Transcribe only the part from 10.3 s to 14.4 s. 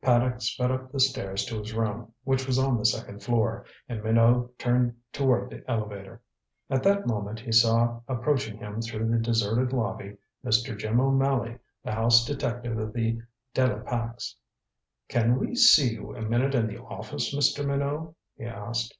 Mr. Jim O'Malley, the house detective of the De la Pax.